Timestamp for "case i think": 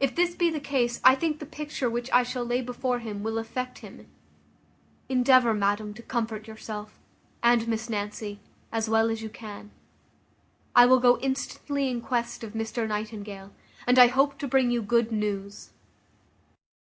0.60-1.38